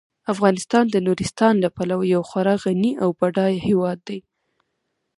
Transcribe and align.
افغانستان 0.33 0.85
د 0.89 0.95
نورستان 1.07 1.53
له 1.63 1.69
پلوه 1.75 2.05
یو 2.13 2.21
خورا 2.29 2.55
غني 2.63 2.91
او 3.03 3.09
بډایه 3.19 3.59
هیواد 3.67 3.99
دی. 4.07 4.19